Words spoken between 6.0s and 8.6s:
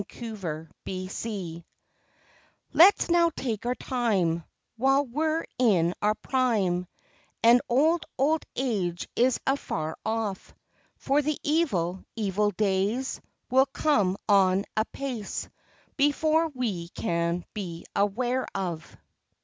our prime, And old, old